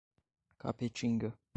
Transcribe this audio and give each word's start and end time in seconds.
Capetinga 0.57 1.35